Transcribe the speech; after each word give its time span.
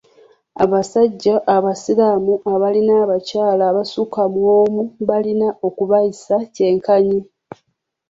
Abasajja 0.63 1.33
abasiraamu 1.55 2.33
abalina 2.53 2.93
abakyala 3.03 3.63
abasukka 3.71 4.23
mu 4.33 4.41
omu 4.59 4.81
balina 5.09 5.47
okubayisa 5.67 6.35
kyenkanyi. 6.55 7.19